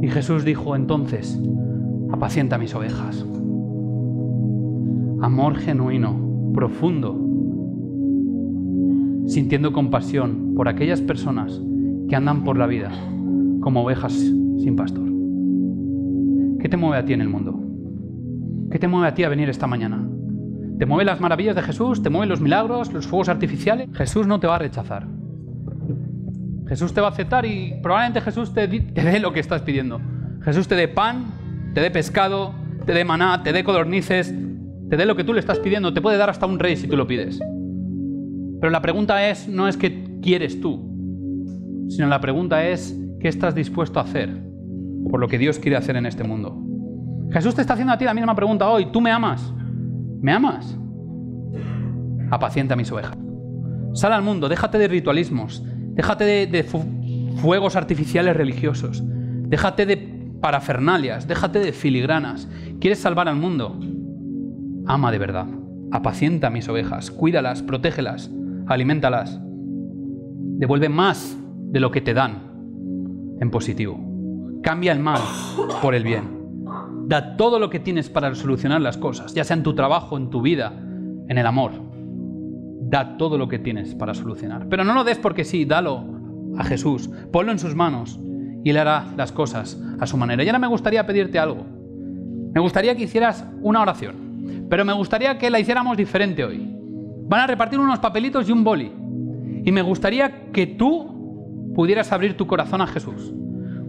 [0.00, 1.40] Y Jesús dijo entonces,
[2.12, 3.24] apacienta mis ovejas.
[5.22, 7.16] Amor genuino, profundo,
[9.28, 11.62] sintiendo compasión por aquellas personas
[12.08, 12.90] que andan por la vida
[13.60, 15.08] como ovejas sin pastor.
[16.58, 17.56] ¿Qué te mueve a ti en el mundo?
[18.72, 20.04] ¿Qué te mueve a ti a venir esta mañana?
[20.80, 22.02] ¿Te mueven las maravillas de Jesús?
[22.02, 23.88] ¿Te mueven los milagros, los fuegos artificiales?
[23.94, 25.06] Jesús no te va a rechazar.
[26.66, 30.00] Jesús te va a aceptar y probablemente Jesús te, dé lo que estás pidiendo.
[30.42, 31.26] Jesús te dé pan,
[31.74, 32.54] te dé pescado,
[32.86, 34.34] te dé maná, te dé codornices,
[34.92, 35.94] te dé lo que tú le estás pidiendo.
[35.94, 37.40] Te puede dar hasta un rey si tú lo pides.
[38.60, 43.54] Pero la pregunta es, no es qué quieres tú, sino la pregunta es, ¿qué estás
[43.54, 44.28] dispuesto a hacer
[45.10, 46.62] por lo que Dios quiere hacer en este mundo?
[47.30, 48.92] Jesús te está haciendo a ti la misma pregunta hoy.
[48.92, 49.50] ¿Tú me amas?
[50.20, 50.76] ¿Me amas?
[52.30, 53.16] Apacienta mis ovejas.
[53.94, 55.64] Sal al mundo, déjate de ritualismos,
[55.94, 56.64] déjate de, de
[57.36, 59.96] fuegos artificiales religiosos, déjate de
[60.38, 62.46] parafernalias, déjate de filigranas.
[62.78, 63.80] ¿Quieres salvar al mundo?
[64.86, 65.46] Ama de verdad.
[65.90, 68.30] Apacienta mis ovejas, cuídalas, protégelas,
[68.66, 69.40] alimentalas.
[69.42, 71.36] Devuelve más
[71.70, 72.52] de lo que te dan
[73.40, 73.98] en positivo.
[74.62, 75.20] Cambia el mal
[75.80, 76.42] por el bien.
[77.06, 80.30] Da todo lo que tienes para solucionar las cosas, ya sea en tu trabajo, en
[80.30, 80.72] tu vida,
[81.28, 81.72] en el amor.
[82.80, 84.68] Da todo lo que tienes para solucionar.
[84.68, 86.04] Pero no lo des porque sí, dalo
[86.56, 88.20] a Jesús, ponlo en sus manos
[88.64, 90.44] y Él hará las cosas a su manera.
[90.44, 91.66] Y ahora me gustaría pedirte algo.
[92.54, 94.31] Me gustaría que hicieras una oración,
[94.68, 96.66] pero me gustaría que la hiciéramos diferente hoy.
[97.28, 98.90] Van a repartir unos papelitos y un boli.
[99.64, 103.32] Y me gustaría que tú pudieras abrir tu corazón a Jesús,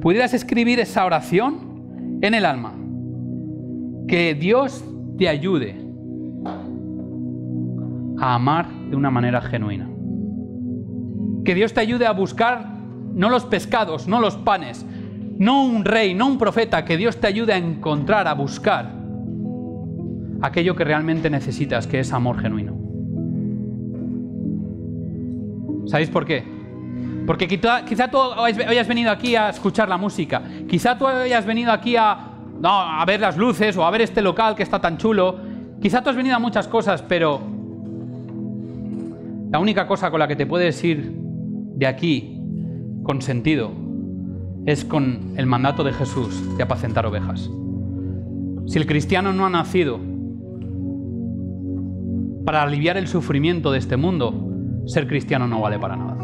[0.01, 2.73] pudieras escribir esa oración en el alma.
[4.07, 4.83] Que Dios
[5.17, 5.75] te ayude
[8.19, 9.89] a amar de una manera genuina.
[11.43, 12.73] Que Dios te ayude a buscar
[13.13, 14.85] no los pescados, no los panes,
[15.37, 19.02] no un rey, no un profeta, que Dios te ayude a encontrar, a buscar
[20.43, 22.75] aquello que realmente necesitas, que es amor genuino.
[25.87, 26.43] ¿Sabéis por qué?
[27.25, 31.95] Porque quizá, tú hayas venido aquí a escuchar la música, quizá tú hayas venido aquí
[31.95, 35.39] a, a ver las luces o a ver este local que está tan chulo,
[35.81, 37.39] quizá tú has venido a muchas cosas, pero
[39.49, 41.09] la única cosa con la que te puedes ir
[41.75, 42.37] de aquí
[43.03, 43.71] con sentido
[44.65, 47.49] es con el mandato de Jesús de apacentar ovejas.
[48.65, 50.12] Si el cristiano no ha nacido
[52.45, 54.33] para aliviar el sufrimiento de este mundo,
[54.85, 56.17] ser cristiano no vale para nada.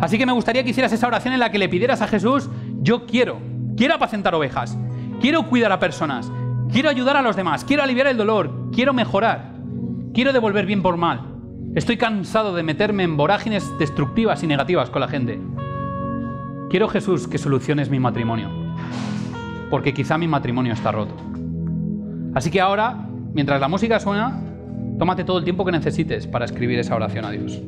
[0.00, 2.48] Así que me gustaría que hicieras esa oración en la que le pidieras a Jesús,
[2.80, 3.38] yo quiero,
[3.76, 4.78] quiero apacentar ovejas,
[5.20, 6.30] quiero cuidar a personas,
[6.70, 9.54] quiero ayudar a los demás, quiero aliviar el dolor, quiero mejorar,
[10.12, 11.34] quiero devolver bien por mal.
[11.74, 15.40] Estoy cansado de meterme en vorágines destructivas y negativas con la gente.
[16.70, 18.48] Quiero Jesús que soluciones mi matrimonio,
[19.70, 21.14] porque quizá mi matrimonio está roto.
[22.34, 24.40] Así que ahora, mientras la música suena,
[24.98, 27.62] tómate todo el tiempo que necesites para escribir esa oración a Dios.